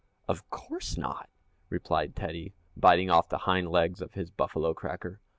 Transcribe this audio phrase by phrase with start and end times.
[0.27, 1.29] "Of course not,"
[1.69, 5.19] replied Teddy, biting off the hind legs of his buffalo cracker.